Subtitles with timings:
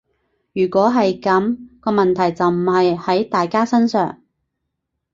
[0.53, 4.19] 如果係噉，個問題就唔係喺大家身上